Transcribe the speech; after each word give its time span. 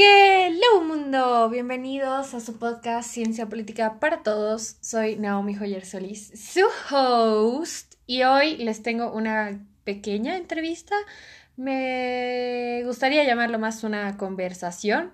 Hello 0.00 0.84
mundo, 0.84 1.48
bienvenidos 1.50 2.32
a 2.32 2.38
su 2.38 2.56
podcast 2.56 3.10
Ciencia 3.10 3.48
Política 3.48 3.98
para 3.98 4.22
Todos. 4.22 4.76
Soy 4.80 5.16
Naomi 5.16 5.56
Joyer 5.56 5.84
Solís, 5.84 6.30
su 6.36 6.64
host, 6.88 7.94
y 8.06 8.22
hoy 8.22 8.58
les 8.58 8.84
tengo 8.84 9.10
una 9.10 9.66
pequeña 9.82 10.36
entrevista. 10.36 10.94
Me 11.56 12.82
gustaría 12.84 13.24
llamarlo 13.24 13.58
más 13.58 13.82
una 13.82 14.16
conversación 14.16 15.10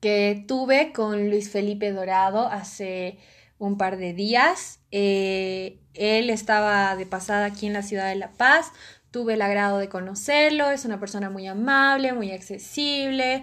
que 0.00 0.44
tuve 0.48 0.92
con 0.92 1.30
Luis 1.30 1.48
Felipe 1.48 1.92
Dorado 1.92 2.48
hace 2.48 3.16
un 3.60 3.78
par 3.78 3.96
de 3.96 4.12
días. 4.12 4.80
Eh, 4.90 5.78
él 5.94 6.30
estaba 6.30 6.96
de 6.96 7.06
pasada 7.06 7.44
aquí 7.44 7.68
en 7.68 7.74
la 7.74 7.82
ciudad 7.82 8.08
de 8.08 8.16
La 8.16 8.32
Paz. 8.32 8.72
Tuve 9.12 9.34
el 9.34 9.42
agrado 9.42 9.78
de 9.78 9.88
conocerlo, 9.88 10.70
es 10.70 10.84
una 10.84 10.98
persona 10.98 11.30
muy 11.30 11.46
amable, 11.46 12.12
muy 12.12 12.30
accesible, 12.30 13.42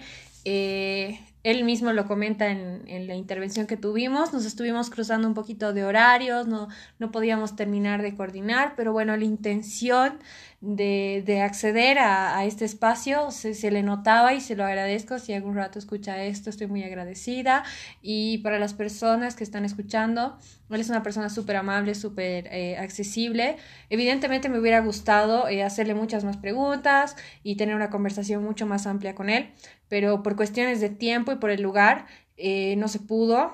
eh, 0.49 1.19
él 1.43 1.65
mismo 1.65 1.91
lo 1.91 2.07
comenta 2.07 2.47
en, 2.47 2.83
en, 2.87 3.05
la 3.05 3.15
intervención 3.15 3.67
que 3.67 3.75
tuvimos, 3.75 4.31
nos 4.31 4.45
estuvimos 4.45 4.89
cruzando 4.89 5.27
un 5.27 5.33
poquito 5.33 5.73
de 5.73 5.83
horarios, 5.83 6.47
no, 6.47 6.69
no 6.99 7.11
podíamos 7.11 7.57
terminar 7.57 8.01
de 8.01 8.15
coordinar, 8.15 8.73
pero 8.77 8.93
bueno, 8.93 9.17
la 9.17 9.25
intención 9.25 10.19
de, 10.59 11.23
de 11.25 11.41
acceder 11.41 11.99
a, 11.99 12.37
a, 12.37 12.45
este 12.45 12.65
espacio 12.65 13.29
se, 13.29 13.53
se, 13.53 13.69
le 13.69 13.83
notaba 13.83 14.33
y 14.33 14.41
se 14.41 14.55
lo 14.55 14.65
agradezco. 14.65 15.19
Si 15.19 15.33
algún 15.33 15.55
rato 15.55 15.77
escucha 15.77 16.23
esto, 16.23 16.49
estoy 16.49 16.67
muy 16.67 16.83
agradecida. 16.83 17.63
Y 18.01 18.39
para 18.39 18.57
las 18.57 18.73
personas 18.73 19.35
que 19.35 19.43
están 19.43 19.65
escuchando, 19.65 20.37
él 20.69 20.81
es 20.81 20.89
una 20.89 21.03
persona 21.03 21.29
súper 21.29 21.57
amable, 21.57 21.93
súper 21.93 22.47
eh, 22.47 22.77
accesible. 22.77 23.57
Evidentemente 23.89 24.49
me 24.49 24.59
hubiera 24.59 24.79
gustado 24.79 25.47
eh, 25.47 25.63
hacerle 25.63 25.93
muchas 25.93 26.23
más 26.23 26.37
preguntas 26.37 27.15
y 27.43 27.55
tener 27.55 27.75
una 27.75 27.89
conversación 27.89 28.43
mucho 28.43 28.65
más 28.65 28.87
amplia 28.87 29.13
con 29.13 29.29
él, 29.29 29.51
pero 29.87 30.23
por 30.23 30.35
cuestiones 30.35 30.81
de 30.81 30.89
tiempo 30.89 31.31
y 31.31 31.35
por 31.35 31.51
el 31.51 31.61
lugar 31.61 32.07
eh, 32.35 32.75
no 32.77 32.87
se 32.87 32.99
pudo. 32.99 33.53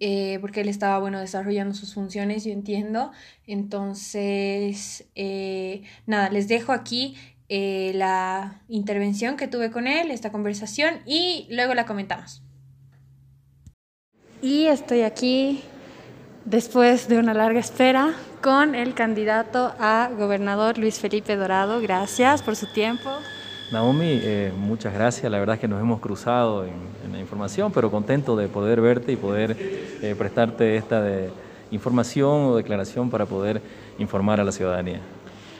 Eh, 0.00 0.38
porque 0.40 0.62
él 0.62 0.68
estaba, 0.68 0.98
bueno, 0.98 1.20
desarrollando 1.20 1.74
sus 1.74 1.94
funciones, 1.94 2.44
yo 2.44 2.52
entiendo. 2.52 3.12
Entonces, 3.46 5.06
eh, 5.14 5.82
nada, 6.06 6.30
les 6.30 6.48
dejo 6.48 6.72
aquí 6.72 7.16
eh, 7.48 7.92
la 7.94 8.62
intervención 8.68 9.36
que 9.36 9.48
tuve 9.48 9.70
con 9.70 9.86
él, 9.86 10.10
esta 10.10 10.32
conversación, 10.32 11.00
y 11.06 11.46
luego 11.50 11.74
la 11.74 11.84
comentamos. 11.84 12.42
Y 14.40 14.66
estoy 14.66 15.02
aquí 15.02 15.62
después 16.44 17.08
de 17.08 17.18
una 17.18 17.34
larga 17.34 17.60
espera 17.60 18.14
con 18.42 18.74
el 18.74 18.94
candidato 18.94 19.74
a 19.78 20.10
gobernador 20.16 20.78
Luis 20.78 20.98
Felipe 20.98 21.36
Dorado. 21.36 21.80
Gracias 21.80 22.42
por 22.42 22.56
su 22.56 22.66
tiempo. 22.72 23.10
Naomi, 23.74 24.20
eh, 24.22 24.52
muchas 24.56 24.94
gracias. 24.94 25.30
La 25.32 25.40
verdad 25.40 25.54
es 25.54 25.60
que 25.60 25.66
nos 25.66 25.80
hemos 25.80 25.98
cruzado 25.98 26.64
en, 26.64 26.74
en 27.04 27.12
la 27.12 27.18
información, 27.18 27.72
pero 27.72 27.90
contento 27.90 28.36
de 28.36 28.46
poder 28.46 28.80
verte 28.80 29.10
y 29.10 29.16
poder 29.16 29.56
eh, 30.00 30.14
prestarte 30.16 30.76
esta 30.76 31.02
de 31.02 31.30
información 31.72 32.44
o 32.44 32.56
declaración 32.56 33.10
para 33.10 33.26
poder 33.26 33.60
informar 33.98 34.40
a 34.40 34.44
la 34.44 34.52
ciudadanía. 34.52 35.00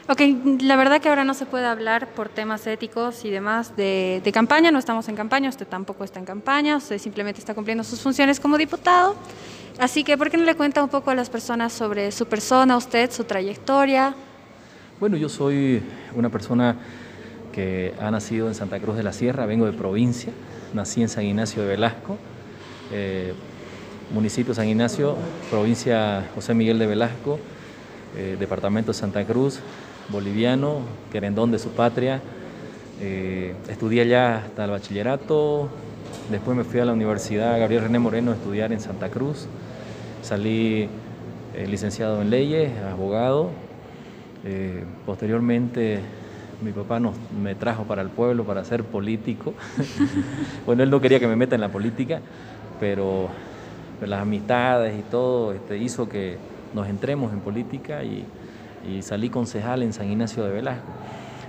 Ok, 0.09 0.21
la 0.61 0.77
verdad 0.77 1.01
que 1.01 1.09
ahora 1.09 1.25
no 1.25 1.34
se 1.34 1.45
puede 1.45 1.67
hablar 1.67 2.06
por 2.15 2.29
temas 2.29 2.65
éticos 2.69 3.25
y 3.25 3.31
demás 3.31 3.77
de, 3.77 4.21
de, 4.23 4.33
campaña, 4.33 4.71
no 4.71 4.78
estamos 4.78 5.09
en 5.09 5.17
campaña, 5.17 5.49
usted 5.49 5.67
tampoco 5.67 6.05
está 6.05 6.21
en 6.21 6.25
campaña, 6.25 6.77
usted 6.77 6.99
simplemente 6.99 7.41
está 7.41 7.53
cumpliendo 7.53 7.83
sus 7.83 8.01
funciones 8.01 8.39
como 8.39 8.56
diputado. 8.56 9.17
Así 9.81 10.05
que, 10.05 10.17
¿por 10.17 10.31
qué 10.31 10.37
no 10.37 10.45
le 10.45 10.55
cuenta 10.55 10.84
un 10.84 10.89
poco 10.89 11.11
a 11.11 11.17
las 11.17 11.28
personas 11.28 11.73
sobre 11.73 12.12
su 12.12 12.27
persona, 12.27 12.77
usted, 12.77 13.11
su 13.11 13.25
trayectoria? 13.25 14.15
Bueno, 15.01 15.17
yo 15.17 15.28
soy 15.28 15.83
una 16.15 16.28
persona 16.28 16.77
que 17.55 17.94
ha 18.00 18.10
nacido 18.10 18.48
en 18.48 18.55
Santa 18.55 18.80
Cruz 18.80 18.97
de 18.97 19.05
la 19.05 19.12
Sierra, 19.12 19.47
vengo 19.47 19.66
de 19.66 19.72
provincia, 19.72 20.33
nací 20.72 21.02
en 21.02 21.08
San 21.08 21.24
Ignacio 21.24 21.62
de 21.62 21.69
Velasco, 21.69 22.19
eh, 22.92 23.32
municipio 24.12 24.54
San 24.54 24.69
Ignacio, 24.69 25.16
provincia 25.50 26.28
José 26.34 26.53
Miguel 26.54 26.81
de 26.81 26.87
Velasco, 26.87 27.38
eh, 28.16 28.37
departamento 28.38 28.91
de 28.91 28.98
Santa 28.98 29.25
Cruz, 29.25 29.60
boliviano, 30.09 30.81
querendón 31.12 31.53
de 31.53 31.60
su 31.60 31.70
patria. 31.70 32.20
Eh, 33.00 33.54
estudié 33.69 34.03
allá 34.03 34.38
hasta 34.38 34.64
el 34.64 34.70
bachillerato, 34.72 35.69
después 36.31 36.56
me 36.56 36.64
fui 36.64 36.81
a 36.81 36.84
la 36.84 36.93
Universidad 36.93 37.59
Gabriel 37.59 37.82
René 37.82 38.00
Moreno 38.00 38.32
a 38.32 38.34
estudiar 38.34 38.72
en 38.72 38.81
Santa 38.81 39.10
Cruz, 39.10 39.47
salí 40.22 40.88
eh, 41.54 41.66
licenciado 41.69 42.20
en 42.20 42.31
leyes, 42.31 42.72
abogado, 42.82 43.50
posteriormente 45.06 46.00
mi 46.64 46.72
papá 46.72 46.98
nos, 46.98 47.14
me 47.38 47.54
trajo 47.54 47.84
para 47.84 48.02
el 48.02 48.08
pueblo 48.08 48.44
para 48.44 48.64
ser 48.64 48.84
político. 48.84 49.52
bueno, 50.66 50.82
él 50.82 50.91
no 50.91 51.00
quería 51.00 51.20
que 51.20 51.28
me 51.28 51.36
meta 51.36 51.54
en 51.54 51.60
la 51.60 51.70
política, 51.70 52.20
pero, 52.80 53.28
pero 54.00 54.10
las 54.10 54.22
amistades 54.22 54.98
y 54.98 55.02
todo 55.02 55.52
este, 55.52 55.76
hizo 55.76 56.08
que 56.08 56.38
nos 56.72 56.88
entremos 56.88 57.32
en 57.32 57.41
política 57.41 58.02
y, 58.02 58.25
y, 58.88 59.02
salí 59.02 59.28
concejal 59.28 59.82
en 59.82 59.92
San 59.92 60.10
Ignacio 60.10 60.42
de 60.44 60.52
Velasco. 60.52 60.86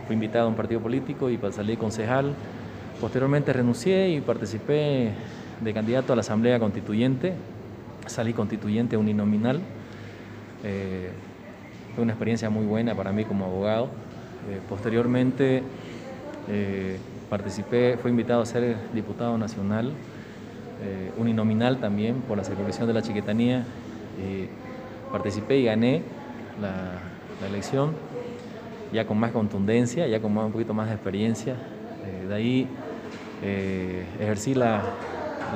Fui 0.05 0.13
invitado 0.13 0.45
a 0.45 0.49
un 0.49 0.55
partido 0.55 0.81
político 0.81 1.29
y 1.29 1.39
salí 1.51 1.77
concejal. 1.77 2.33
Posteriormente 2.99 3.53
renuncié 3.53 4.09
y 4.09 4.21
participé 4.21 5.11
de 5.61 5.73
candidato 5.73 6.13
a 6.13 6.15
la 6.15 6.21
Asamblea 6.21 6.59
Constituyente. 6.59 7.33
Salí 8.05 8.33
constituyente 8.33 8.97
uninominal. 8.97 9.61
Eh, 10.63 11.09
fue 11.95 12.03
una 12.03 12.13
experiencia 12.13 12.49
muy 12.49 12.65
buena 12.65 12.93
para 12.93 13.11
mí 13.11 13.25
como 13.25 13.45
abogado. 13.45 13.89
Eh, 14.50 14.59
posteriormente 14.69 15.63
eh, 16.47 17.00
participé, 17.29 17.97
fui 17.97 18.11
invitado 18.11 18.41
a 18.41 18.45
ser 18.45 18.75
diputado 18.94 19.38
nacional, 19.39 19.91
eh, 20.83 21.11
uninominal 21.17 21.79
también 21.79 22.17
por 22.28 22.38
la 22.38 22.44
circulación 22.44 22.88
de 22.88 22.94
la 22.94 23.01
chiquetanía. 23.01 23.66
participé 25.11 25.57
y 25.57 25.66
gané 25.66 26.03
la, 26.61 27.47
elección 27.47 27.91
ya 28.94 29.06
con 29.06 29.17
más 29.19 29.31
contundencia, 29.31 30.07
ya 30.07 30.22
con 30.22 30.33
más, 30.33 30.45
un 30.45 30.51
poquito 30.51 30.73
más 30.73 30.88
de 30.88 30.94
experiencia. 30.94 31.56
de 32.27 32.33
ahí 32.33 32.67
ejercí 34.19 34.53
la, 34.53 34.81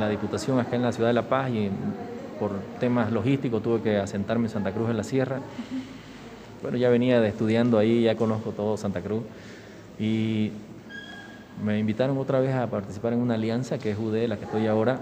diputación 0.09 0.59
acá 0.59 0.75
en 0.75 0.81
la 0.81 0.91
ciudad 0.91 1.09
de 1.09 1.13
La 1.13 1.29
Paz 1.29 1.49
y 1.51 1.69
por 2.39 2.51
temas 2.79 3.11
logísticos 3.11 3.61
tuve 3.61 3.81
que 3.81 3.97
asentarme 3.97 4.47
en 4.47 4.49
Santa 4.49 4.71
Cruz 4.71 4.87
de 4.87 4.93
la 4.93 5.03
Sierra. 5.03 5.39
Bueno, 6.61 6.75
ya 6.75 6.89
venía 6.89 7.25
estudiando 7.25 7.77
ahí, 7.77 8.03
ya 8.03 8.17
conozco 8.17 8.51
todo 8.51 8.75
Santa 8.75 8.99
Cruz 8.99 9.23
y 9.97 10.51
me 11.63 11.79
invitaron 11.79 12.17
otra 12.17 12.41
vez 12.41 12.53
a 12.53 12.67
participar 12.67 13.13
en 13.13 13.19
una 13.19 13.35
alianza 13.35 13.79
que 13.79 13.91
es 13.91 13.97
UD, 13.97 14.27
la 14.27 14.35
que 14.35 14.43
estoy 14.43 14.67
ahora, 14.67 14.99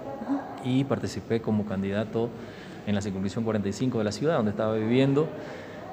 y 0.63 0.83
participé 0.83 1.41
como 1.41 1.65
candidato 1.65 2.29
en 2.85 2.93
la 2.93 3.01
circunscripción 3.01 3.43
45 3.43 3.97
de 3.97 4.03
la 4.03 4.11
ciudad, 4.11 4.37
donde 4.37 4.51
estaba 4.51 4.75
viviendo, 4.75 5.27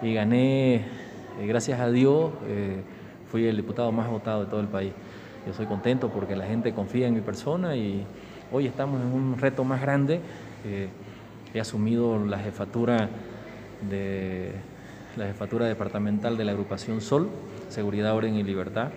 y 0.02 0.12
gané, 0.12 0.74
eh, 0.74 0.82
gracias 1.46 1.80
a 1.80 1.90
Dios, 1.90 2.32
eh, 2.46 2.82
fui 3.30 3.46
el 3.46 3.56
diputado 3.56 3.90
más 3.90 4.10
votado 4.10 4.44
de 4.44 4.50
todo 4.50 4.60
el 4.60 4.68
país. 4.68 4.92
Yo 5.46 5.54
soy 5.54 5.64
contento 5.64 6.10
porque 6.10 6.36
la 6.36 6.44
gente 6.44 6.74
confía 6.74 7.06
en 7.06 7.14
mi 7.14 7.22
persona 7.22 7.74
y 7.74 8.04
hoy 8.52 8.66
estamos 8.66 9.00
en 9.00 9.06
un 9.06 9.38
reto 9.38 9.64
más 9.64 9.80
grande. 9.80 10.20
Eh, 10.66 10.88
he 11.54 11.60
asumido 11.60 12.22
la 12.26 12.38
jefatura 12.38 13.08
de 13.88 14.52
la 15.16 15.26
jefatura 15.26 15.66
departamental 15.66 16.36
de 16.36 16.44
la 16.44 16.52
agrupación 16.52 17.00
Sol, 17.00 17.28
Seguridad, 17.68 18.14
Orden 18.14 18.34
y 18.36 18.42
Libertad. 18.42 18.90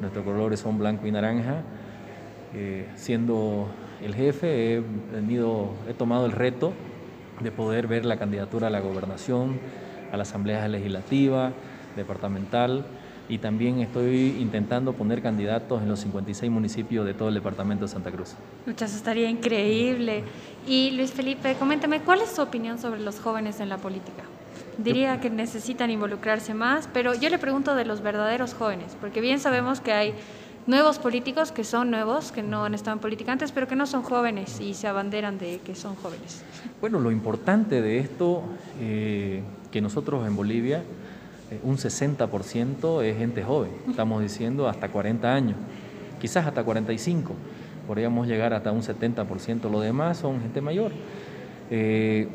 Nuestros 0.00 0.24
colores 0.24 0.60
son 0.60 0.78
blanco 0.78 1.06
y 1.06 1.12
naranja. 1.12 1.62
Eh, 2.54 2.88
siendo 2.96 3.68
el 4.02 4.14
jefe, 4.14 4.74
he, 4.74 4.82
venido, 5.12 5.70
he 5.88 5.94
tomado 5.94 6.26
el 6.26 6.32
reto 6.32 6.72
de 7.40 7.50
poder 7.50 7.86
ver 7.86 8.04
la 8.04 8.18
candidatura 8.18 8.68
a 8.68 8.70
la 8.70 8.80
gobernación, 8.80 9.58
a 10.12 10.16
la 10.16 10.22
Asamblea 10.22 10.66
Legislativa, 10.68 11.52
departamental, 11.96 12.84
y 13.28 13.38
también 13.38 13.80
estoy 13.80 14.36
intentando 14.40 14.92
poner 14.92 15.22
candidatos 15.22 15.80
en 15.80 15.88
los 15.88 16.00
56 16.00 16.50
municipios 16.50 17.06
de 17.06 17.14
todo 17.14 17.28
el 17.28 17.34
departamento 17.34 17.86
de 17.86 17.88
Santa 17.88 18.10
Cruz. 18.10 18.34
Muchas, 18.66 18.94
estaría 18.94 19.30
increíble. 19.30 20.24
Y 20.66 20.90
Luis 20.90 21.12
Felipe, 21.12 21.54
coméntame, 21.58 22.00
¿cuál 22.00 22.20
es 22.20 22.30
su 22.30 22.42
opinión 22.42 22.78
sobre 22.78 23.00
los 23.00 23.20
jóvenes 23.20 23.60
en 23.60 23.68
la 23.68 23.78
política? 23.78 24.24
Diría 24.78 25.20
que 25.20 25.30
necesitan 25.30 25.90
involucrarse 25.90 26.54
más, 26.54 26.88
pero 26.92 27.14
yo 27.14 27.28
le 27.28 27.38
pregunto 27.38 27.74
de 27.74 27.84
los 27.84 28.02
verdaderos 28.02 28.54
jóvenes, 28.54 28.96
porque 29.00 29.20
bien 29.20 29.38
sabemos 29.38 29.80
que 29.80 29.92
hay 29.92 30.14
nuevos 30.66 30.98
políticos 30.98 31.52
que 31.52 31.64
son 31.64 31.90
nuevos, 31.90 32.32
que 32.32 32.42
no 32.42 32.64
han 32.64 32.74
estado 32.74 32.94
en 32.94 33.00
política 33.00 33.32
antes, 33.32 33.52
pero 33.52 33.66
que 33.66 33.76
no 33.76 33.86
son 33.86 34.02
jóvenes 34.02 34.60
y 34.60 34.74
se 34.74 34.86
abanderan 34.86 35.38
de 35.38 35.58
que 35.58 35.74
son 35.74 35.94
jóvenes. 35.96 36.42
Bueno, 36.80 37.00
lo 37.00 37.10
importante 37.10 37.82
de 37.82 37.98
esto, 37.98 38.42
eh, 38.80 39.42
que 39.70 39.80
nosotros 39.80 40.26
en 40.26 40.36
Bolivia, 40.36 40.82
eh, 41.50 41.60
un 41.62 41.76
60% 41.76 43.02
es 43.02 43.16
gente 43.18 43.42
joven, 43.42 43.72
estamos 43.88 44.22
diciendo 44.22 44.68
hasta 44.68 44.88
40 44.88 45.34
años, 45.34 45.56
quizás 46.20 46.46
hasta 46.46 46.62
45, 46.62 47.34
podríamos 47.86 48.26
llegar 48.26 48.54
hasta 48.54 48.70
un 48.70 48.82
70%, 48.82 49.70
lo 49.70 49.80
demás 49.80 50.18
son 50.18 50.40
gente 50.40 50.60
mayor. 50.60 50.92
Eh, 51.70 52.28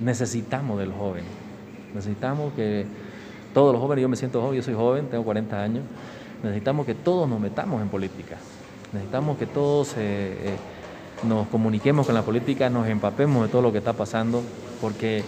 necesitamos 0.00 0.78
del 0.78 0.92
joven, 0.92 1.24
necesitamos 1.94 2.52
que 2.54 2.86
todos 3.54 3.72
los 3.72 3.80
jóvenes, 3.80 4.02
yo 4.02 4.08
me 4.08 4.16
siento 4.16 4.40
joven, 4.40 4.56
yo 4.56 4.62
soy 4.62 4.74
joven, 4.74 5.08
tengo 5.08 5.24
40 5.24 5.62
años, 5.62 5.84
necesitamos 6.42 6.86
que 6.86 6.94
todos 6.94 7.28
nos 7.28 7.40
metamos 7.40 7.82
en 7.82 7.88
política, 7.88 8.36
Necesitamos 8.90 9.36
que 9.36 9.44
todos 9.44 9.94
eh, 9.98 10.56
nos 11.22 11.46
comuniquemos 11.48 12.06
con 12.06 12.14
la 12.14 12.22
política, 12.22 12.70
nos 12.70 12.88
empapemos 12.88 13.42
de 13.42 13.48
todo 13.50 13.60
lo 13.60 13.70
que 13.70 13.78
está 13.78 13.92
pasando, 13.92 14.42
porque 14.80 15.22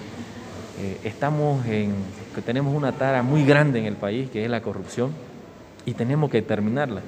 estamos 1.05 1.67
en, 1.67 1.93
que 2.35 2.41
tenemos 2.41 2.75
una 2.75 2.93
tara 2.93 3.23
muy 3.23 3.45
grande 3.45 3.81
en 3.81 3.85
el 3.85 3.97
país, 3.97 4.31
que 4.31 4.45
es 4.45 4.51
la 4.51 4.63
corrupción, 4.63 5.13
y 5.85 5.93
tenemos 5.93 6.31
que 6.31 6.41
terminarla. 6.41 7.03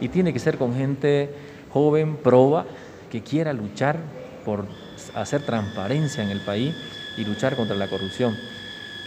Y 0.00 0.08
tiene 0.08 0.32
que 0.32 0.38
ser 0.38 0.56
con 0.56 0.76
gente 0.76 1.30
joven, 1.72 2.16
proba, 2.16 2.64
que 3.10 3.22
quiera 3.22 3.52
luchar 3.52 3.98
por 4.44 4.66
hacer 5.14 5.44
transparencia 5.44 6.22
en 6.22 6.30
el 6.30 6.40
país 6.40 6.74
y 7.16 7.24
luchar 7.24 7.56
contra 7.56 7.76
la 7.76 7.88
corrupción. 7.88 8.36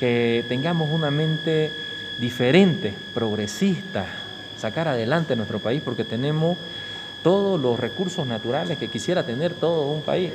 Que 0.02 0.44
tengamos 0.50 0.90
una 0.90 1.12
mente 1.12 1.72
diferente, 2.20 2.92
progresista, 3.14 4.08
sacar 4.58 4.88
adelante 4.88 5.36
nuestro 5.36 5.60
país 5.60 5.84
porque 5.86 6.04
tenemos 6.04 6.58
todos 7.24 7.62
los 7.62 7.80
recursos 7.80 8.26
naturales 8.26 8.80
que 8.80 8.90
quisiera 8.90 9.24
tener 9.24 9.54
todo 9.54 9.92
un 9.92 10.02
país, 10.02 10.32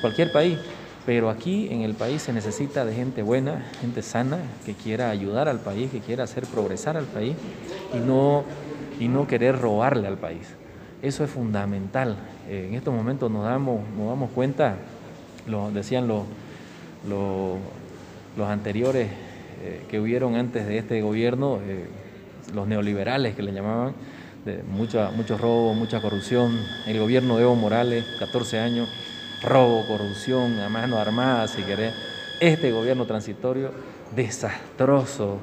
cualquier 0.00 0.32
país. 0.32 0.58
Pero 1.06 1.30
aquí 1.30 1.68
en 1.70 1.82
el 1.82 1.94
país 1.94 2.22
se 2.22 2.32
necesita 2.32 2.84
de 2.84 2.92
gente 2.92 3.22
buena, 3.22 3.64
gente 3.80 4.02
sana, 4.02 4.38
que 4.66 4.74
quiera 4.74 5.10
ayudar 5.10 5.48
al 5.48 5.60
país, 5.60 5.92
que 5.92 6.00
quiera 6.00 6.24
hacer 6.24 6.44
progresar 6.46 6.96
al 6.96 7.04
país 7.04 7.36
y 7.94 7.98
no, 7.98 8.42
y 8.98 9.06
no 9.06 9.28
querer 9.28 9.60
robarle 9.60 10.08
al 10.08 10.18
país. 10.18 10.48
Eso 11.02 11.22
es 11.22 11.30
fundamental. 11.30 12.16
Eh, 12.48 12.66
en 12.68 12.74
estos 12.74 12.92
momentos 12.92 13.30
nos 13.30 13.44
damos, 13.44 13.80
nos 13.96 14.08
damos 14.08 14.30
cuenta, 14.30 14.74
lo 15.46 15.70
decían 15.70 16.08
los, 16.08 16.24
los, 17.08 17.58
anteriores 18.42 19.08
eh, 19.62 19.84
que 19.88 20.00
hubieron 20.00 20.34
antes 20.34 20.66
de 20.66 20.78
este 20.78 21.00
gobierno, 21.00 21.58
eh, 21.64 21.86
los 22.52 22.66
neoliberales 22.66 23.34
que 23.34 23.42
le 23.42 23.52
llamaban, 23.52 23.94
de 24.44 24.62
mucha, 24.62 25.10
mucho 25.10 25.38
robo, 25.38 25.74
mucha 25.74 26.00
corrupción. 26.00 26.58
El 26.86 26.98
gobierno 26.98 27.36
de 27.36 27.44
Evo 27.44 27.54
Morales, 27.54 28.04
14 28.18 28.58
años, 28.58 28.88
robo, 29.42 29.86
corrupción, 29.86 30.58
a 30.58 30.68
mano 30.68 30.98
armada, 30.98 31.48
si 31.48 31.62
querés. 31.62 31.94
Este 32.40 32.72
gobierno 32.72 33.06
transitorio, 33.06 33.70
desastroso 34.14 35.38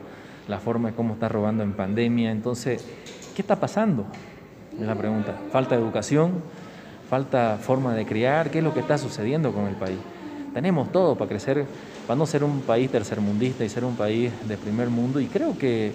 la 0.48 0.60
forma 0.60 0.90
de 0.90 0.96
cómo 0.96 1.14
está 1.14 1.30
robando 1.30 1.64
en 1.64 1.74
pandemia. 1.74 2.32
Entonces, 2.32 2.86
¿qué 3.36 3.42
está 3.42 3.56
pasando? 3.56 4.06
Es 4.74 4.86
la 4.86 4.96
pregunta. 4.96 5.36
Falta 5.52 5.76
de 5.76 5.82
educación, 5.82 6.44
falta 7.10 7.58
forma 7.62 7.94
de 7.96 8.06
criar, 8.06 8.52
¿qué 8.52 8.60
es 8.60 8.64
lo 8.64 8.74
que 8.74 8.82
está 8.82 8.98
sucediendo 8.98 9.52
con 9.54 9.68
el 9.68 9.76
país? 9.76 9.98
Tenemos 10.53 10.92
todo 10.92 11.15
para 11.15 11.30
crecer, 11.30 11.65
para 12.06 12.18
no 12.18 12.25
ser 12.25 12.44
un 12.44 12.62
país 12.62 12.92
tercermundista 12.92 13.63
y 13.63 13.69
ser 13.69 13.86
un 13.86 13.95
país 13.95 14.31
de 14.48 14.57
primer 14.57 14.89
mundo 14.89 15.19
y 15.21 15.27
creo 15.27 15.57
que, 15.57 15.94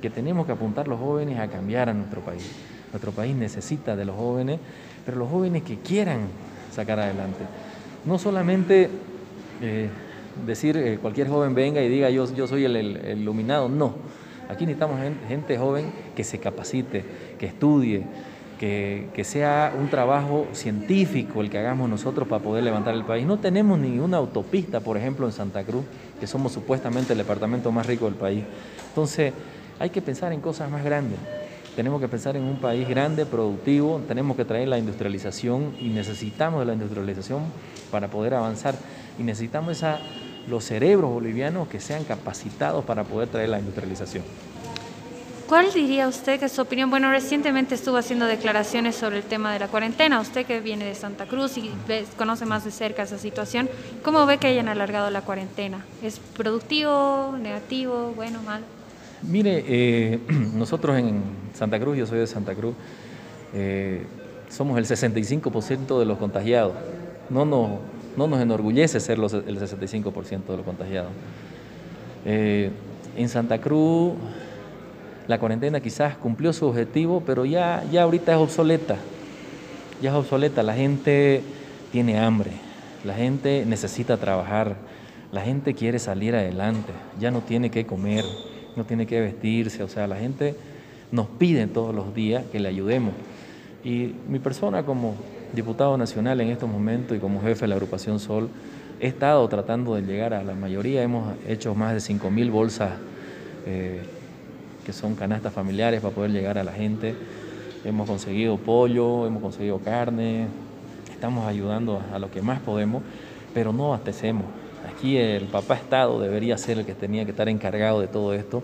que 0.00 0.08
tenemos 0.08 0.46
que 0.46 0.52
apuntar 0.52 0.88
los 0.88 0.98
jóvenes 0.98 1.38
a 1.38 1.48
cambiar 1.48 1.88
a 1.88 1.94
nuestro 1.94 2.22
país. 2.22 2.50
Nuestro 2.90 3.12
país 3.12 3.36
necesita 3.36 3.96
de 3.96 4.06
los 4.06 4.16
jóvenes, 4.16 4.60
pero 5.04 5.18
los 5.18 5.28
jóvenes 5.28 5.62
que 5.62 5.76
quieran 5.76 6.20
sacar 6.72 6.98
adelante. 7.00 7.44
No 8.06 8.18
solamente 8.18 8.88
eh, 9.60 9.88
decir 10.46 10.76
eh, 10.78 10.98
cualquier 11.00 11.28
joven 11.28 11.54
venga 11.54 11.82
y 11.82 11.88
diga 11.88 12.08
yo, 12.08 12.32
yo 12.34 12.46
soy 12.46 12.64
el, 12.64 12.76
el 12.76 13.18
iluminado, 13.18 13.68
no. 13.68 13.94
Aquí 14.48 14.64
necesitamos 14.64 14.98
gente 15.28 15.58
joven 15.58 15.92
que 16.16 16.24
se 16.24 16.38
capacite, 16.38 17.04
que 17.38 17.44
estudie, 17.44 18.04
que, 18.58 19.22
sea 19.24 19.74
un 19.78 19.88
trabajo 19.88 20.46
científico 20.52 21.40
el 21.40 21.50
que 21.50 21.58
hagamos 21.58 21.88
nosotros 21.88 22.28
para 22.28 22.42
poder 22.42 22.64
levantar 22.64 22.94
el 22.94 23.04
país. 23.04 23.26
No 23.26 23.38
tenemos 23.38 23.78
ninguna 23.78 24.18
autopista, 24.18 24.80
por 24.80 24.96
ejemplo, 24.96 25.26
en 25.26 25.32
Santa 25.32 25.64
Cruz, 25.64 25.84
que 26.20 26.26
somos 26.26 26.52
supuestamente 26.52 27.12
el 27.12 27.18
departamento 27.18 27.72
más 27.72 27.86
rico 27.86 28.06
del 28.06 28.14
país. 28.14 28.44
Entonces, 28.88 29.32
hay 29.78 29.90
que 29.90 30.02
pensar 30.02 30.32
en 30.32 30.40
cosas 30.40 30.70
más 30.70 30.84
grandes. 30.84 31.18
Tenemos 31.76 32.00
que 32.00 32.08
pensar 32.08 32.36
en 32.36 32.42
un 32.42 32.56
país 32.56 32.88
grande, 32.88 33.24
productivo, 33.24 34.00
tenemos 34.08 34.36
que 34.36 34.44
traer 34.44 34.66
la 34.66 34.78
industrialización 34.78 35.74
y 35.80 35.88
necesitamos 35.90 36.60
de 36.60 36.66
la 36.66 36.72
industrialización 36.72 37.42
para 37.92 38.08
poder 38.08 38.34
avanzar. 38.34 38.74
Y 39.18 39.22
necesitamos 39.22 39.84
los 40.48 40.64
cerebros 40.64 41.12
bolivianos 41.12 41.68
que 41.68 41.78
sean 41.78 42.02
capacitados 42.02 42.84
para 42.84 43.04
poder 43.04 43.28
traer 43.28 43.50
la 43.50 43.60
industrialización. 43.60 44.24
¿Cuál 45.48 45.72
diría 45.72 46.06
usted 46.08 46.38
que 46.38 46.44
es 46.44 46.52
su 46.52 46.60
opinión? 46.60 46.90
Bueno, 46.90 47.10
recientemente 47.10 47.74
estuvo 47.74 47.96
haciendo 47.96 48.26
declaraciones 48.26 48.96
sobre 48.96 49.16
el 49.16 49.22
tema 49.22 49.50
de 49.50 49.58
la 49.58 49.68
cuarentena. 49.68 50.20
Usted 50.20 50.44
que 50.44 50.60
viene 50.60 50.84
de 50.84 50.94
Santa 50.94 51.24
Cruz 51.24 51.56
y 51.56 51.72
conoce 52.18 52.44
más 52.44 52.66
de 52.66 52.70
cerca 52.70 53.04
esa 53.04 53.16
situación, 53.16 53.66
¿cómo 54.04 54.26
ve 54.26 54.36
que 54.36 54.48
hayan 54.48 54.68
alargado 54.68 55.08
la 55.10 55.22
cuarentena? 55.22 55.86
¿Es 56.02 56.18
productivo, 56.18 57.34
negativo, 57.40 58.12
bueno, 58.14 58.42
mal? 58.42 58.60
Mire, 59.22 59.64
eh, 59.66 60.20
nosotros 60.54 60.98
en 60.98 61.22
Santa 61.54 61.80
Cruz, 61.80 61.96
yo 61.96 62.06
soy 62.06 62.18
de 62.18 62.26
Santa 62.26 62.54
Cruz, 62.54 62.74
eh, 63.54 64.04
somos 64.50 64.76
el 64.76 64.84
65% 64.84 65.98
de 65.98 66.04
los 66.04 66.18
contagiados. 66.18 66.74
No 67.30 67.46
nos, 67.46 67.70
no 68.18 68.26
nos 68.26 68.42
enorgullece 68.42 69.00
ser 69.00 69.18
los, 69.18 69.32
el 69.32 69.58
65% 69.58 70.44
de 70.44 70.56
los 70.58 70.66
contagiados. 70.66 71.10
Eh, 72.26 72.70
en 73.16 73.28
Santa 73.30 73.58
Cruz 73.58 74.12
la 75.28 75.38
cuarentena 75.38 75.80
quizás 75.80 76.16
cumplió 76.16 76.54
su 76.54 76.66
objetivo, 76.66 77.22
pero 77.24 77.44
ya, 77.44 77.84
ya 77.92 78.02
ahorita 78.02 78.32
es 78.32 78.38
obsoleta. 78.38 78.96
Ya 80.00 80.10
es 80.10 80.16
obsoleta. 80.16 80.62
La 80.62 80.72
gente 80.72 81.42
tiene 81.92 82.18
hambre, 82.18 82.50
la 83.04 83.14
gente 83.14 83.64
necesita 83.66 84.16
trabajar, 84.16 84.76
la 85.30 85.42
gente 85.42 85.74
quiere 85.74 85.98
salir 85.98 86.34
adelante, 86.34 86.92
ya 87.20 87.30
no 87.30 87.42
tiene 87.42 87.70
que 87.70 87.84
comer, 87.84 88.24
no 88.74 88.84
tiene 88.84 89.06
que 89.06 89.20
vestirse. 89.20 89.82
O 89.82 89.88
sea, 89.88 90.06
la 90.06 90.16
gente 90.16 90.56
nos 91.12 91.26
pide 91.26 91.66
todos 91.66 91.94
los 91.94 92.14
días 92.14 92.44
que 92.50 92.58
le 92.58 92.70
ayudemos. 92.70 93.12
Y 93.84 94.14
mi 94.28 94.38
persona 94.38 94.82
como 94.82 95.14
diputado 95.52 95.98
nacional 95.98 96.40
en 96.40 96.48
estos 96.48 96.70
momentos 96.70 97.14
y 97.14 97.20
como 97.20 97.42
jefe 97.42 97.62
de 97.62 97.68
la 97.68 97.74
agrupación 97.74 98.18
Sol, 98.18 98.48
he 98.98 99.08
estado 99.08 99.46
tratando 99.48 99.94
de 99.94 100.02
llegar 100.02 100.32
a 100.32 100.42
la 100.42 100.54
mayoría, 100.54 101.02
hemos 101.02 101.34
hecho 101.46 101.74
más 101.74 101.92
de 101.92 102.14
5.000 102.14 102.50
bolsas 102.50 102.92
eh, 103.66 104.00
que 104.88 104.94
son 104.94 105.14
canastas 105.16 105.52
familiares 105.52 106.00
para 106.00 106.14
poder 106.14 106.30
llegar 106.30 106.56
a 106.56 106.64
la 106.64 106.72
gente. 106.72 107.14
Hemos 107.84 108.08
conseguido 108.08 108.56
pollo, 108.56 109.26
hemos 109.26 109.42
conseguido 109.42 109.80
carne, 109.80 110.46
estamos 111.12 111.46
ayudando 111.46 112.00
a 112.10 112.18
lo 112.18 112.30
que 112.30 112.40
más 112.40 112.58
podemos, 112.60 113.02
pero 113.52 113.70
no 113.70 113.88
abastecemos. 113.88 114.46
Aquí 114.90 115.18
el 115.18 115.44
papá 115.44 115.74
Estado 115.74 116.18
debería 116.18 116.56
ser 116.56 116.78
el 116.78 116.86
que 116.86 116.94
tenía 116.94 117.26
que 117.26 117.32
estar 117.32 117.50
encargado 117.50 118.00
de 118.00 118.06
todo 118.06 118.32
esto 118.32 118.62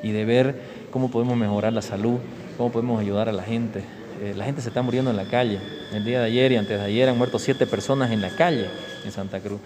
y 0.00 0.12
de 0.12 0.24
ver 0.24 0.62
cómo 0.92 1.10
podemos 1.10 1.36
mejorar 1.36 1.72
la 1.72 1.82
salud, 1.82 2.18
cómo 2.56 2.70
podemos 2.70 3.00
ayudar 3.00 3.28
a 3.28 3.32
la 3.32 3.42
gente. 3.42 3.82
Eh, 4.22 4.34
la 4.36 4.44
gente 4.44 4.62
se 4.62 4.68
está 4.68 4.80
muriendo 4.82 5.10
en 5.10 5.16
la 5.16 5.28
calle. 5.28 5.58
El 5.92 6.04
día 6.04 6.20
de 6.20 6.26
ayer 6.26 6.52
y 6.52 6.56
antes 6.56 6.78
de 6.78 6.86
ayer 6.86 7.08
han 7.08 7.18
muerto 7.18 7.40
siete 7.40 7.66
personas 7.66 8.12
en 8.12 8.20
la 8.20 8.30
calle 8.30 8.68
en 9.04 9.10
Santa 9.10 9.40
Cruz. 9.40 9.58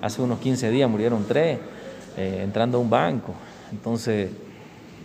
Hace 0.00 0.22
unos 0.22 0.38
15 0.38 0.70
días 0.70 0.88
murieron 0.88 1.24
tres 1.26 1.58
eh, 2.16 2.42
entrando 2.44 2.78
a 2.78 2.80
un 2.80 2.88
banco. 2.88 3.34
Entonces, 3.72 4.30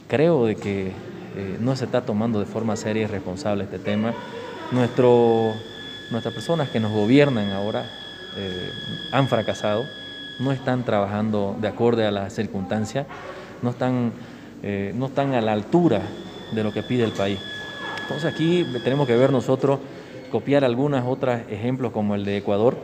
creo 0.08 0.46
de 0.46 0.56
que 0.56 0.88
eh, 0.88 1.58
no 1.60 1.76
se 1.76 1.86
está 1.86 2.02
tomando 2.02 2.40
de 2.40 2.46
forma 2.46 2.76
seria 2.76 3.04
y 3.04 3.08
responsable 3.08 3.66
este 3.66 3.80
tema. 3.80 4.14
Nuestro, 4.72 5.54
nuestras 6.12 6.34
personas 6.34 6.70
que 6.70 6.80
nos 6.80 6.92
gobiernan 6.92 7.52
ahora 7.52 7.86
eh, 8.38 8.70
han 9.12 9.28
fracasado, 9.28 9.86
no 10.40 10.52
están 10.52 10.84
trabajando 10.84 11.56
de 11.60 11.68
acuerdo 11.68 12.08
a 12.08 12.12
las 12.12 12.34
circunstancias, 12.34 13.06
no 13.62 13.72
están, 13.72 14.12
eh, 14.64 14.94
no 14.96 15.08
están 15.08 15.34
a 15.34 15.42
la 15.42 15.54
altura 15.54 16.02
de 16.54 16.64
lo 16.64 16.72
que 16.72 16.84
pide 16.84 17.04
el 17.04 17.12
país. 17.12 17.40
Entonces 18.02 18.32
aquí 18.34 18.66
tenemos 18.84 19.08
que 19.08 19.16
ver 19.16 19.32
nosotros, 19.32 19.80
copiar 20.32 20.64
algunos 20.64 21.04
otros 21.06 21.42
ejemplos 21.50 21.92
como 21.92 22.16
el 22.16 22.24
de 22.24 22.38
Ecuador, 22.38 22.78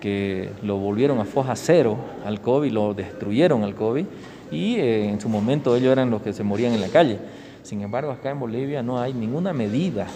que 0.00 0.50
lo 0.62 0.76
volvieron 0.76 1.18
a 1.18 1.24
foja 1.24 1.56
cero 1.56 1.96
al 2.24 2.40
COVID, 2.40 2.70
lo 2.70 2.94
destruyeron 2.94 3.64
al 3.64 3.74
COVID, 3.74 4.04
y 4.50 4.76
eh, 4.76 5.08
en 5.08 5.20
su 5.20 5.28
momento 5.28 5.76
ellos 5.76 5.92
eran 5.92 6.10
los 6.10 6.22
que 6.22 6.32
se 6.32 6.42
morían 6.42 6.72
en 6.72 6.80
la 6.80 6.88
calle. 6.88 7.18
Sin 7.62 7.82
embargo, 7.82 8.12
acá 8.12 8.30
en 8.30 8.38
Bolivia 8.38 8.82
no 8.82 9.00
hay 9.00 9.12
ninguna 9.12 9.52
medida 9.52 10.06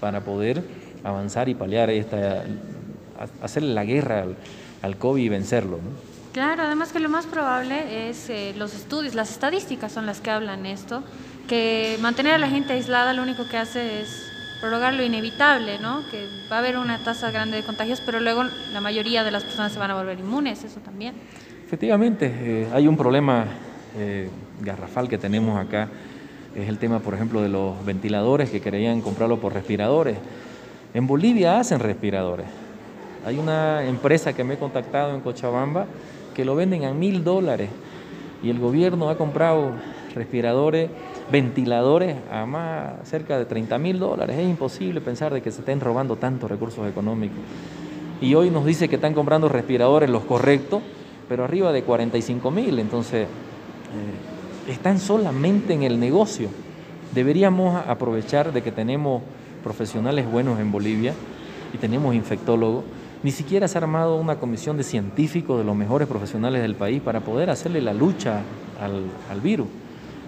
para 0.00 0.20
poder 0.20 0.62
avanzar 1.04 1.48
y 1.48 1.54
paliar 1.54 1.90
esta, 1.90 2.44
hacerle 3.42 3.74
la 3.74 3.84
guerra 3.84 4.24
al, 4.82 4.96
COVID 4.96 5.22
y 5.22 5.28
vencerlo. 5.28 5.80
Claro, 6.32 6.62
además 6.62 6.92
que 6.92 7.00
lo 7.00 7.08
más 7.08 7.26
probable 7.26 8.08
es 8.08 8.30
eh, 8.30 8.54
los 8.56 8.74
estudios, 8.74 9.14
las 9.14 9.30
estadísticas 9.30 9.92
son 9.92 10.06
las 10.06 10.20
que 10.20 10.30
hablan 10.30 10.64
esto, 10.64 11.02
que 11.48 11.98
mantener 12.00 12.34
a 12.34 12.38
la 12.38 12.48
gente 12.48 12.72
aislada 12.72 13.12
lo 13.12 13.22
único 13.22 13.46
que 13.48 13.58
hace 13.58 14.00
es 14.00 14.32
prorrogar 14.60 14.94
lo 14.94 15.02
inevitable, 15.02 15.80
¿no? 15.80 16.02
Que 16.08 16.28
va 16.50 16.56
a 16.56 16.58
haber 16.60 16.78
una 16.78 17.02
tasa 17.02 17.32
grande 17.32 17.56
de 17.56 17.64
contagios, 17.64 18.00
pero 18.00 18.20
luego 18.20 18.44
la 18.72 18.80
mayoría 18.80 19.24
de 19.24 19.32
las 19.32 19.42
personas 19.42 19.72
se 19.72 19.78
van 19.78 19.90
a 19.90 19.94
volver 19.94 20.20
inmunes, 20.20 20.62
eso 20.62 20.78
también. 20.80 21.14
Efectivamente, 21.66 22.32
eh, 22.32 22.68
hay 22.72 22.86
un 22.86 22.96
problema 22.96 23.44
eh, 23.98 24.28
garrafal 24.60 25.08
que 25.08 25.18
tenemos 25.18 25.58
acá 25.58 25.88
es 26.54 26.68
el 26.68 26.78
tema, 26.78 27.00
por 27.00 27.14
ejemplo, 27.14 27.40
de 27.40 27.48
los 27.48 27.84
ventiladores 27.84 28.50
que 28.50 28.60
querían 28.60 29.00
comprarlo 29.00 29.38
por 29.38 29.54
respiradores. 29.54 30.18
En 30.94 31.06
Bolivia 31.06 31.58
hacen 31.58 31.80
respiradores. 31.80 32.46
Hay 33.24 33.38
una 33.38 33.84
empresa 33.84 34.32
que 34.32 34.44
me 34.44 34.54
he 34.54 34.58
contactado 34.58 35.14
en 35.14 35.20
Cochabamba 35.20 35.86
que 36.34 36.44
lo 36.44 36.54
venden 36.54 36.84
a 36.84 36.92
mil 36.92 37.24
dólares 37.24 37.70
y 38.42 38.50
el 38.50 38.58
gobierno 38.58 39.08
ha 39.08 39.16
comprado 39.16 39.72
respiradores 40.14 40.90
ventiladores 41.30 42.16
a 42.30 42.44
más 42.44 43.08
cerca 43.08 43.38
de 43.38 43.46
30 43.46 43.78
mil 43.78 43.98
dólares. 43.98 44.38
Es 44.38 44.46
imposible 44.46 45.00
pensar 45.00 45.32
de 45.32 45.40
que 45.40 45.50
se 45.50 45.60
estén 45.60 45.80
robando 45.80 46.16
tantos 46.16 46.50
recursos 46.50 46.88
económicos. 46.88 47.38
Y 48.20 48.34
hoy 48.34 48.50
nos 48.50 48.64
dice 48.64 48.88
que 48.88 48.96
están 48.96 49.14
comprando 49.14 49.48
respiradores 49.48 50.10
los 50.10 50.24
correctos, 50.24 50.82
pero 51.28 51.44
arriba 51.44 51.72
de 51.72 51.82
45 51.82 52.50
mil. 52.50 52.78
Entonces, 52.78 53.26
están 54.68 54.98
solamente 54.98 55.74
en 55.74 55.82
el 55.82 55.98
negocio. 55.98 56.48
Deberíamos 57.14 57.82
aprovechar 57.86 58.52
de 58.52 58.62
que 58.62 58.72
tenemos 58.72 59.22
profesionales 59.62 60.30
buenos 60.30 60.58
en 60.60 60.72
Bolivia 60.72 61.14
y 61.72 61.78
tenemos 61.78 62.14
infectólogos. 62.14 62.84
Ni 63.22 63.30
siquiera 63.30 63.68
se 63.68 63.78
ha 63.78 63.80
armado 63.82 64.16
una 64.16 64.36
comisión 64.36 64.76
de 64.76 64.82
científicos 64.82 65.58
de 65.58 65.64
los 65.64 65.76
mejores 65.76 66.08
profesionales 66.08 66.62
del 66.62 66.74
país 66.74 67.00
para 67.00 67.20
poder 67.20 67.50
hacerle 67.50 67.80
la 67.80 67.94
lucha 67.94 68.40
al, 68.80 69.40
virus. 69.40 69.68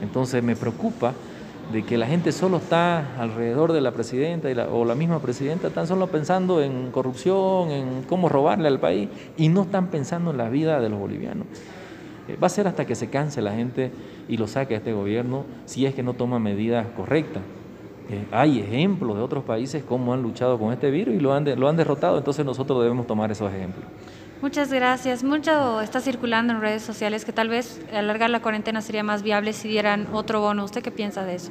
Entonces 0.00 0.42
me 0.42 0.54
preocupa 0.54 1.12
de 1.73 1.83
que 1.83 1.97
la 1.97 2.06
gente 2.06 2.30
solo 2.30 2.59
está 2.59 3.16
alrededor 3.18 3.73
de 3.73 3.80
la 3.80 3.90
presidenta 3.92 4.49
o 4.71 4.85
la 4.85 4.94
misma 4.94 5.18
presidenta, 5.21 5.68
están 5.68 5.87
solo 5.87 6.09
pensando 6.09 6.62
en 6.62 6.90
corrupción, 6.90 7.71
en 7.71 8.02
cómo 8.02 8.28
robarle 8.28 8.68
al 8.68 8.78
país 8.78 9.09
y 9.37 9.49
no 9.49 9.62
están 9.62 9.88
pensando 9.88 10.30
en 10.30 10.37
la 10.37 10.50
vida 10.50 10.80
de 10.80 10.90
los 10.90 10.99
bolivianos. 10.99 11.47
Eh, 12.28 12.36
va 12.42 12.46
a 12.46 12.50
ser 12.50 12.66
hasta 12.66 12.86
que 12.86 12.94
se 12.94 13.10
canse 13.10 13.42
la 13.42 13.52
gente 13.52 13.90
y 14.28 14.36
lo 14.36 14.46
saque 14.46 14.74
a 14.74 14.78
este 14.78 14.92
gobierno 14.92 15.44
si 15.66 15.86
es 15.86 15.94
que 15.94 16.02
no 16.02 16.14
toma 16.14 16.38
medidas 16.38 16.86
correctas. 16.96 17.42
Eh, 18.10 18.24
hay 18.32 18.60
ejemplos 18.60 19.16
de 19.16 19.22
otros 19.22 19.44
países 19.44 19.82
cómo 19.82 20.12
han 20.12 20.22
luchado 20.22 20.58
con 20.58 20.72
este 20.72 20.90
virus 20.90 21.14
y 21.14 21.20
lo 21.20 21.32
han, 21.32 21.44
lo 21.58 21.68
han 21.68 21.76
derrotado, 21.76 22.18
entonces 22.18 22.44
nosotros 22.44 22.82
debemos 22.82 23.06
tomar 23.06 23.30
esos 23.30 23.52
ejemplos. 23.52 23.84
Muchas 24.42 24.70
gracias. 24.70 25.24
Mucho 25.24 25.80
está 25.80 26.00
circulando 26.00 26.52
en 26.52 26.60
redes 26.60 26.82
sociales 26.82 27.24
que 27.24 27.32
tal 27.32 27.48
vez 27.48 27.80
alargar 27.94 28.28
la 28.28 28.42
cuarentena 28.42 28.82
sería 28.82 29.02
más 29.02 29.22
viable 29.22 29.54
si 29.54 29.68
dieran 29.68 30.08
otro 30.12 30.40
bono. 30.40 30.64
¿Usted 30.64 30.82
qué 30.82 30.90
piensa 30.90 31.24
de 31.24 31.36
eso? 31.36 31.50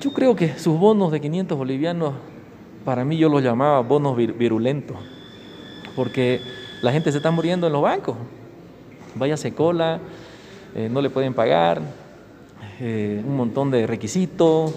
Yo 0.00 0.12
creo 0.12 0.34
que 0.36 0.58
sus 0.58 0.78
bonos 0.78 1.12
de 1.12 1.20
500 1.20 1.58
bolivianos, 1.58 2.14
para 2.84 3.04
mí 3.04 3.18
yo 3.18 3.28
los 3.28 3.42
llamaba 3.42 3.80
bonos 3.80 4.16
virulentos, 4.16 4.96
porque 5.94 6.40
la 6.80 6.92
gente 6.92 7.10
se 7.12 7.18
está 7.18 7.30
muriendo 7.30 7.66
en 7.66 7.74
los 7.74 7.82
bancos. 7.82 8.16
Váyase 9.16 9.52
cola, 9.54 9.98
eh, 10.74 10.88
no 10.90 11.00
le 11.00 11.10
pueden 11.10 11.34
pagar, 11.34 11.80
eh, 12.80 13.22
un 13.26 13.36
montón 13.36 13.70
de 13.70 13.86
requisitos. 13.86 14.74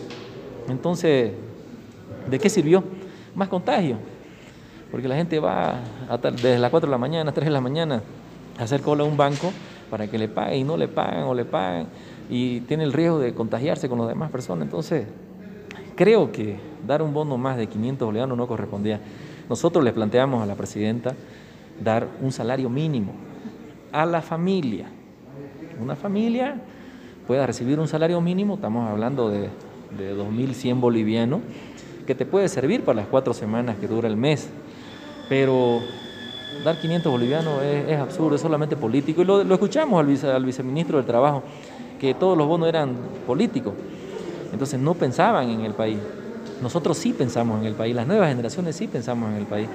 Entonces, 0.68 1.32
¿de 2.30 2.40
qué 2.40 2.50
sirvió? 2.50 2.84
Más 3.36 3.48
contagio 3.50 3.98
porque 4.92 5.08
la 5.08 5.16
gente 5.16 5.40
va 5.40 5.80
desde 6.22 6.58
las 6.58 6.72
4 6.72 6.88
de 6.88 6.92
la 6.92 6.98
mañana, 6.98 7.32
3 7.34 7.46
de 7.46 7.52
la 7.52 7.62
mañana, 7.62 8.02
a 8.58 8.64
hacer 8.64 8.82
cola 8.82 9.04
a 9.04 9.08
un 9.08 9.18
banco 9.18 9.52
para 9.90 10.08
que 10.08 10.18
le 10.18 10.28
pague 10.28 10.58
y 10.58 10.64
no 10.64 10.78
le 10.78 10.88
pagan 10.88 11.24
o 11.24 11.34
le 11.34 11.46
pagan 11.46 11.88
y 12.30 12.62
tiene 12.62 12.84
el 12.84 12.94
riesgo 12.94 13.20
de 13.20 13.34
contagiarse 13.34 13.90
con 13.90 14.00
las 14.00 14.08
demás 14.08 14.30
personas. 14.30 14.66
Entonces, 14.66 15.08
creo 15.96 16.32
que 16.32 16.58
dar 16.86 17.02
un 17.02 17.14
bono 17.14 17.38
más 17.38 17.58
de 17.58 17.68
500 17.68 18.06
bolivianos 18.06 18.38
no 18.38 18.48
correspondía. 18.48 19.00
Nosotros 19.50 19.84
le 19.84 19.92
planteamos 19.94 20.44
a 20.44 20.46
la 20.46 20.56
presidenta 20.56 21.16
dar 21.84 22.08
un 22.22 22.32
salario 22.32 22.70
mínimo 22.70 23.14
a 23.92 24.06
la 24.06 24.22
familia. 24.22 24.88
Una 25.82 25.96
familia 25.96 26.56
pueda 27.28 27.46
recibir 27.46 27.80
un 27.80 27.88
salario 27.88 28.20
mínimo, 28.22 28.56
estamos 28.56 28.90
hablando 28.90 29.30
de, 29.30 29.50
de 29.98 30.16
2.100 30.16 30.80
bolivianos, 30.80 31.42
que 32.06 32.16
te 32.16 32.26
puede 32.26 32.50
servir 32.50 32.84
para 32.84 32.98
las 32.98 33.08
cuatro 33.08 33.34
semanas 33.34 33.78
que 33.80 33.88
dura 33.88 34.08
el 34.08 34.18
mes. 34.18 34.50
Pero 35.30 35.80
dar 36.64 36.80
500 36.80 37.12
bolivianos 37.12 37.62
es, 37.62 38.00
absurdo, 38.00 38.36
es 38.36 38.42
solamente 38.42 38.76
político. 38.76 39.22
Y 39.22 39.26
lo, 39.26 39.42
escuchamos 39.42 40.00
al, 40.00 40.32
al 40.32 40.46
viceministro 40.46 40.98
del 40.98 41.06
Trabajo, 41.06 41.44
que 42.00 42.14
todos 42.14 42.38
los 42.38 42.48
bonos 42.48 42.68
eran 42.68 42.96
políticos. 43.28 43.74
Entonces 44.52 44.80
no 44.80 44.96
pensaban 44.96 45.50
en 45.50 45.62
el 45.62 45.74
país. 45.74 46.00
Nosotros 46.62 46.98
sí 46.98 47.14
pensamos 47.14 47.62
en 47.62 47.68
el 47.68 47.76
país, 47.76 47.96
las 47.96 48.08
nuevas 48.08 48.30
generaciones 48.30 48.76
sí 48.76 48.88
pensamos 48.88 49.30
en 49.30 49.38
el 49.38 49.46
país. 49.46 49.70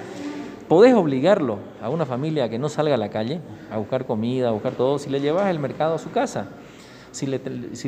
Podés 0.68 0.94
obligarlo 0.94 1.58
a 1.82 1.90
una 1.90 2.06
familia 2.06 2.44
a 2.44 2.48
que 2.48 2.58
no 2.58 2.68
salga 2.68 2.94
a 2.94 2.98
la 2.98 3.10
calle 3.10 3.40
a 3.70 3.76
buscar 3.76 4.06
comida, 4.06 4.48
a 4.48 4.52
buscar 4.52 4.72
todo, 4.72 4.98
si 4.98 5.10
le 5.10 5.20
llevas 5.20 5.50
el 5.50 5.58
mercado 5.58 5.94
a 5.94 5.98
su 5.98 6.10
casa, 6.10 6.46
si, 7.12 7.26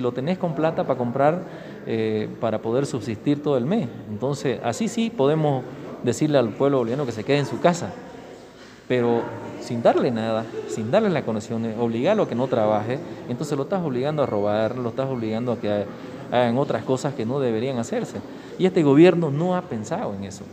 lo 0.00 0.12
tenés 0.12 0.38
con 0.38 0.54
plata 0.54 0.85
para 0.85 0.99
comprar, 0.99 1.42
eh, 1.87 2.28
para 2.40 2.61
poder 2.61 2.87
subsistir 2.87 3.42
todo 3.42 3.56
el 3.56 3.64
mes. 3.64 3.88
Entonces, 4.11 4.61
así 4.62 4.88
sí 4.88 5.11
podemos 5.11 5.64
decirle 6.02 6.38
al 6.38 6.50
pueblo 6.50 6.78
boliviano 6.78 7.06
que 7.06 7.12
se 7.12 7.25
quede 7.25 7.38
en 7.38 7.47
su 7.47 7.61
casa, 7.61 7.92
pero 8.87 9.23
sin 9.61 9.83
darle 9.83 10.11
nada, 10.11 10.45
sin 10.68 10.90
darle 10.90 11.11
las 11.11 11.25
conexiones, 11.25 11.76
obligarlo 11.78 12.25
a 12.25 12.28
que 12.28 12.35
no 12.35 12.47
trabaje, 12.47 12.99
entonces 13.28 13.56
lo 13.56 13.64
estás 13.64 13.83
obligando 13.83 14.23
a 14.23 14.26
robar, 14.26 14.76
lo 14.76 14.90
estás 14.90 15.09
obligando 15.09 15.52
a 15.52 15.59
que 15.59 15.87
hagan 16.30 16.59
otras 16.59 16.85
cosas 16.85 17.14
que 17.14 17.26
no 17.26 17.40
deberían 17.40 17.78
hacerse. 17.78 18.18
Y 18.59 18.66
este 18.66 18.83
gobierno 18.83 19.30
no 19.30 19.56
ha 19.56 19.62
pensado 19.62 20.14
en 20.14 20.25
eso. 20.25 20.45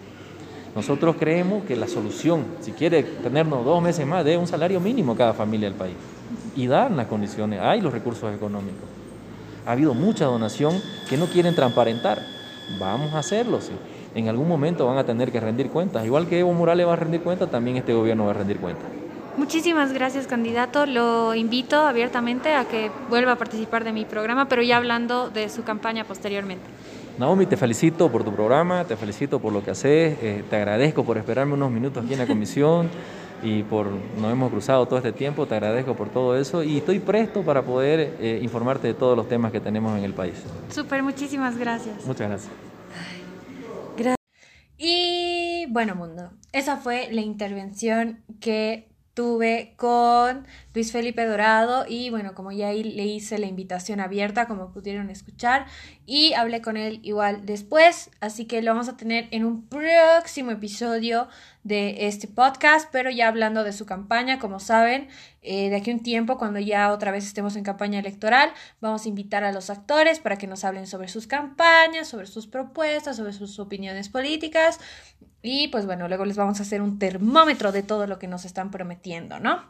Nosotros 0.75 1.15
creemos 1.19 1.63
que 1.65 1.75
la 1.75 1.87
solución, 1.87 2.45
si 2.61 2.71
quiere 2.71 3.03
tenernos 3.03 3.63
dos 3.63 3.81
meses 3.81 4.07
más, 4.07 4.25
de 4.25 4.37
un 4.37 4.47
salario 4.47 4.79
mínimo 4.79 5.13
a 5.13 5.17
cada 5.17 5.33
familia 5.33 5.69
del 5.69 5.77
país 5.77 5.95
y 6.55 6.67
dar 6.67 6.89
las 6.91 7.07
condiciones, 7.07 7.59
hay 7.61 7.81
los 7.81 7.93
recursos 7.93 8.33
económicos. 8.33 8.89
Ha 9.65 9.73
habido 9.73 9.93
mucha 9.93 10.25
donación 10.25 10.81
que 11.09 11.17
no 11.17 11.27
quieren 11.27 11.55
transparentar. 11.55 12.19
Vamos 12.79 13.13
a 13.13 13.19
hacerlo, 13.19 13.61
sí 13.61 13.73
en 14.15 14.29
algún 14.29 14.47
momento 14.47 14.85
van 14.85 14.97
a 14.97 15.05
tener 15.05 15.31
que 15.31 15.39
rendir 15.39 15.69
cuentas. 15.69 16.05
Igual 16.05 16.27
que 16.27 16.39
Evo 16.39 16.53
Morales 16.53 16.87
va 16.87 16.93
a 16.93 16.97
rendir 16.97 17.21
cuentas, 17.21 17.49
también 17.49 17.77
este 17.77 17.93
gobierno 17.93 18.25
va 18.25 18.31
a 18.31 18.35
rendir 18.35 18.57
cuentas. 18.57 18.85
Muchísimas 19.37 19.93
gracias, 19.93 20.27
candidato. 20.27 20.85
Lo 20.85 21.33
invito 21.33 21.87
abiertamente 21.87 22.53
a 22.53 22.65
que 22.65 22.91
vuelva 23.09 23.31
a 23.31 23.35
participar 23.35 23.83
de 23.83 23.91
mi 23.91 24.05
programa, 24.05 24.47
pero 24.47 24.61
ya 24.61 24.77
hablando 24.77 25.29
de 25.29 25.49
su 25.49 25.63
campaña 25.63 26.03
posteriormente. 26.03 26.65
Naomi, 27.17 27.45
te 27.45 27.57
felicito 27.57 28.11
por 28.11 28.23
tu 28.23 28.33
programa, 28.33 28.85
te 28.85 28.95
felicito 28.95 29.39
por 29.39 29.53
lo 29.53 29.63
que 29.63 29.71
haces, 29.71 30.17
eh, 30.21 30.43
te 30.49 30.55
agradezco 30.55 31.03
por 31.03 31.17
esperarme 31.17 31.53
unos 31.53 31.69
minutos 31.69 32.03
aquí 32.03 32.13
en 32.13 32.19
la 32.19 32.25
comisión 32.25 32.89
y 33.43 33.61
por 33.63 33.87
nos 34.19 34.31
hemos 34.31 34.49
cruzado 34.49 34.85
todo 34.87 34.97
este 34.97 35.11
tiempo, 35.11 35.45
te 35.45 35.53
agradezco 35.53 35.95
por 35.95 36.09
todo 36.09 36.35
eso 36.37 36.63
y 36.63 36.77
estoy 36.77 36.99
presto 36.99 37.43
para 37.43 37.61
poder 37.61 38.15
eh, 38.19 38.39
informarte 38.41 38.87
de 38.87 38.93
todos 38.95 39.15
los 39.15 39.27
temas 39.27 39.51
que 39.51 39.59
tenemos 39.59 39.95
en 39.97 40.03
el 40.03 40.13
país. 40.13 40.35
Súper, 40.69 41.03
muchísimas 41.03 41.57
gracias. 41.57 42.05
Muchas 42.05 42.29
gracias. 42.29 42.51
Y 44.85 45.65
bueno, 45.69 45.95
mundo, 45.95 46.31
esa 46.51 46.77
fue 46.77 47.07
la 47.11 47.21
intervención 47.21 48.23
que 48.41 48.89
tuve 49.13 49.73
con 49.77 50.47
Luis 50.73 50.91
Felipe 50.91 51.25
Dorado 51.25 51.85
y 51.87 52.09
bueno, 52.09 52.33
como 52.33 52.51
ya 52.51 52.71
le 52.71 53.05
hice 53.05 53.37
la 53.37 53.47
invitación 53.47 53.99
abierta, 53.99 54.47
como 54.47 54.71
pudieron 54.71 55.09
escuchar, 55.09 55.65
y 56.05 56.33
hablé 56.33 56.61
con 56.61 56.77
él 56.77 56.99
igual 57.03 57.45
después, 57.45 58.09
así 58.19 58.45
que 58.45 58.61
lo 58.61 58.71
vamos 58.71 58.89
a 58.89 58.97
tener 58.97 59.27
en 59.31 59.45
un 59.45 59.67
próximo 59.67 60.51
episodio 60.51 61.27
de 61.63 62.07
este 62.07 62.27
podcast, 62.27 62.89
pero 62.91 63.09
ya 63.09 63.27
hablando 63.27 63.63
de 63.63 63.73
su 63.73 63.85
campaña, 63.85 64.39
como 64.39 64.59
saben, 64.59 65.07
eh, 65.41 65.69
de 65.69 65.75
aquí 65.77 65.91
un 65.91 66.03
tiempo, 66.03 66.37
cuando 66.37 66.59
ya 66.59 66.91
otra 66.91 67.11
vez 67.11 67.25
estemos 67.25 67.55
en 67.55 67.63
campaña 67.63 67.99
electoral, 67.99 68.51
vamos 68.81 69.05
a 69.05 69.09
invitar 69.09 69.43
a 69.43 69.51
los 69.51 69.69
actores 69.69 70.19
para 70.19 70.37
que 70.37 70.47
nos 70.47 70.63
hablen 70.63 70.87
sobre 70.87 71.07
sus 71.07 71.27
campañas, 71.27 72.07
sobre 72.07 72.27
sus 72.27 72.47
propuestas, 72.47 73.17
sobre 73.17 73.33
sus 73.33 73.59
opiniones 73.59 74.09
políticas 74.09 74.79
y 75.45 75.67
pues 75.67 75.85
bueno, 75.85 76.07
luego 76.07 76.23
les 76.23 76.37
vamos 76.37 76.59
a 76.61 76.63
hacer 76.63 76.81
un 76.81 76.97
termómetro 76.99 77.73
de 77.73 77.83
todo 77.83 78.07
lo 78.07 78.17
que 78.17 78.27
nos 78.27 78.45
están 78.45 78.71
prometiendo, 78.71 79.41
¿no? 79.41 79.61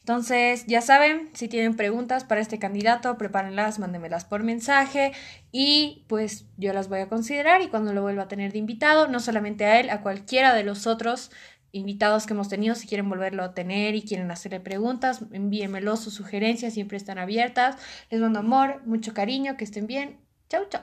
Entonces, 0.00 0.66
ya 0.66 0.82
saben, 0.82 1.30
si 1.32 1.48
tienen 1.48 1.74
preguntas 1.74 2.24
para 2.24 2.42
este 2.42 2.58
candidato, 2.58 3.16
prepárenlas, 3.16 3.78
mándenmelas 3.78 4.26
por 4.26 4.42
mensaje 4.42 5.12
y 5.52 6.04
pues 6.08 6.46
yo 6.56 6.72
las 6.72 6.88
voy 6.88 7.00
a 7.00 7.08
considerar 7.08 7.60
y 7.60 7.68
cuando 7.68 7.92
lo 7.92 8.00
vuelva 8.00 8.22
a 8.22 8.28
tener 8.28 8.52
de 8.52 8.58
invitado, 8.58 9.06
no 9.06 9.20
solamente 9.20 9.66
a 9.66 9.78
él, 9.78 9.90
a 9.90 10.00
cualquiera 10.00 10.54
de 10.54 10.64
los 10.64 10.86
otros 10.86 11.30
invitados 11.72 12.26
que 12.26 12.32
hemos 12.32 12.48
tenido, 12.48 12.74
si 12.74 12.86
quieren 12.86 13.08
volverlo 13.08 13.44
a 13.44 13.54
tener 13.54 13.94
y 13.94 14.02
quieren 14.02 14.30
hacerle 14.30 14.60
preguntas, 14.60 15.20
envíenmelo, 15.30 15.96
sus 15.96 16.14
sugerencias 16.14 16.74
siempre 16.74 16.96
están 16.96 17.18
abiertas. 17.18 17.76
Les 18.10 18.20
mando 18.20 18.38
amor, 18.38 18.82
mucho 18.86 19.12
cariño, 19.14 19.56
que 19.56 19.64
estén 19.64 19.86
bien. 19.86 20.18
Chau, 20.48 20.64
chau. 20.68 20.82